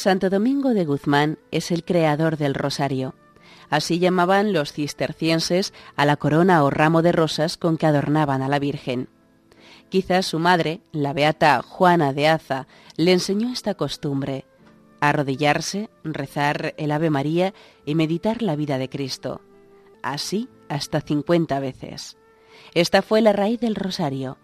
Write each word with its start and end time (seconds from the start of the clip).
Santo 0.00 0.30
Domingo 0.30 0.70
de 0.70 0.86
Guzmán 0.86 1.38
es 1.50 1.70
el 1.70 1.84
creador 1.84 2.38
del 2.38 2.54
rosario. 2.54 3.14
Así 3.68 3.98
llamaban 3.98 4.54
los 4.54 4.72
cistercienses 4.72 5.74
a 5.94 6.06
la 6.06 6.16
corona 6.16 6.64
o 6.64 6.70
ramo 6.70 7.02
de 7.02 7.12
rosas 7.12 7.58
con 7.58 7.76
que 7.76 7.84
adornaban 7.84 8.40
a 8.40 8.48
la 8.48 8.58
Virgen. 8.58 9.10
Quizás 9.90 10.24
su 10.24 10.38
madre, 10.38 10.80
la 10.92 11.12
beata 11.12 11.60
Juana 11.60 12.14
de 12.14 12.28
Aza, 12.28 12.66
le 12.96 13.12
enseñó 13.12 13.52
esta 13.52 13.74
costumbre, 13.74 14.46
arrodillarse, 15.00 15.90
rezar 16.02 16.72
el 16.78 16.92
Ave 16.92 17.10
María 17.10 17.52
y 17.84 17.94
meditar 17.94 18.40
la 18.40 18.56
vida 18.56 18.78
de 18.78 18.88
Cristo. 18.88 19.42
Así 20.02 20.48
hasta 20.70 21.02
cincuenta 21.02 21.60
veces. 21.60 22.16
Esta 22.72 23.02
fue 23.02 23.20
la 23.20 23.34
raíz 23.34 23.60
del 23.60 23.74
rosario. 23.74 24.38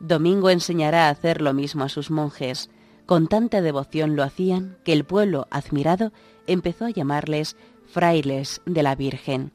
Domingo 0.00 0.48
enseñará 0.48 1.08
a 1.08 1.10
hacer 1.10 1.42
lo 1.42 1.52
mismo 1.52 1.84
a 1.84 1.90
sus 1.90 2.10
monjes, 2.10 2.70
con 3.06 3.28
tanta 3.28 3.60
devoción 3.60 4.16
lo 4.16 4.22
hacían 4.22 4.78
que 4.84 4.92
el 4.92 5.04
pueblo, 5.04 5.46
admirado, 5.50 6.12
empezó 6.46 6.86
a 6.86 6.90
llamarles 6.90 7.56
frailes 7.86 8.62
de 8.64 8.82
la 8.82 8.94
Virgen. 8.94 9.52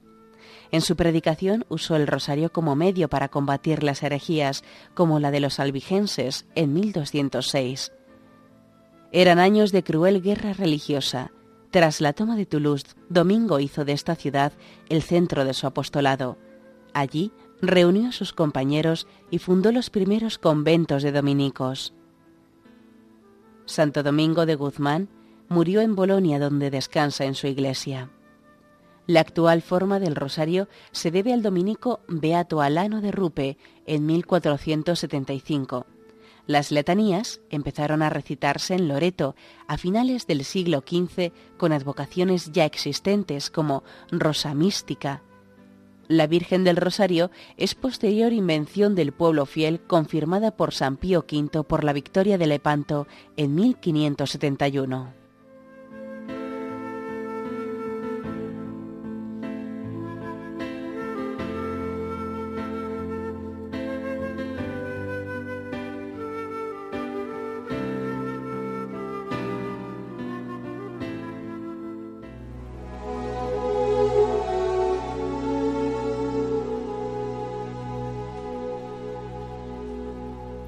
En 0.72 0.82
su 0.82 0.96
predicación 0.96 1.66
usó 1.68 1.96
el 1.96 2.06
rosario 2.06 2.52
como 2.52 2.76
medio 2.76 3.10
para 3.10 3.30
combatir 3.30 3.84
las 3.84 4.04
herejías, 4.04 4.64
como 4.94 5.20
la 5.20 5.32
de 5.32 5.40
los 5.40 5.60
albigenses 5.60 6.46
en 6.54 6.74
1206. 6.74 7.92
Eran 9.12 9.40
años 9.40 9.72
de 9.72 9.84
cruel 9.84 10.22
guerra 10.22 10.54
religiosa. 10.54 11.32
Tras 11.72 12.02
la 12.02 12.14
toma 12.14 12.36
de 12.36 12.46
Toulouse, 12.46 12.86
Domingo 13.10 13.60
hizo 13.60 13.84
de 13.84 13.94
esta 13.94 14.16
ciudad 14.16 14.54
el 14.90 15.02
centro 15.02 15.46
de 15.46 15.56
su 15.56 15.66
apostolado. 15.66 16.38
Allí 16.94 17.32
reunió 17.62 18.10
a 18.10 18.12
sus 18.12 18.34
compañeros 18.34 19.08
y 19.32 19.40
fundó 19.40 19.72
los 19.72 19.90
primeros 19.90 20.38
conventos 20.38 21.02
de 21.02 21.12
dominicos. 21.12 21.94
Santo 23.70 24.02
Domingo 24.02 24.48
de 24.48 24.56
Guzmán 24.56 25.10
murió 25.48 25.82
en 25.82 25.96
Bolonia 25.96 26.40
donde 26.40 26.72
descansa 26.72 27.26
en 27.26 27.36
su 27.36 27.46
iglesia. 27.46 28.10
La 29.06 29.20
actual 29.20 29.62
forma 29.62 30.00
del 30.00 30.16
rosario 30.16 30.68
se 30.92 31.12
debe 31.12 31.34
al 31.34 31.44
dominico 31.44 32.02
Beato 32.08 32.62
Alano 32.62 33.00
de 33.00 33.12
Rupe 33.12 33.58
en 33.86 34.08
1475. 34.08 35.86
Las 36.48 36.72
letanías 36.72 37.42
empezaron 37.52 38.02
a 38.02 38.10
recitarse 38.10 38.74
en 38.74 38.88
Loreto 38.88 39.36
a 39.68 39.78
finales 39.78 40.26
del 40.26 40.46
siglo 40.46 40.80
XV 40.80 41.32
con 41.58 41.72
advocaciones 41.72 42.52
ya 42.52 42.66
existentes 42.66 43.52
como 43.52 43.84
Rosa 44.10 44.56
Mística, 44.56 45.22
la 46.10 46.26
Virgen 46.26 46.64
del 46.64 46.76
Rosario 46.76 47.30
es 47.56 47.76
posterior 47.76 48.34
invención 48.34 48.96
del 48.96 49.14
pueblo 49.14 49.46
fiel 49.46 49.80
confirmada 49.80 50.50
por 50.50 50.74
San 50.74 50.98
Pío 50.98 51.24
V 51.32 51.64
por 51.64 51.84
la 51.84 51.94
victoria 51.94 52.40
de 52.40 52.48
Lepanto 52.48 53.08
en 53.38 53.54
1571. 53.54 55.29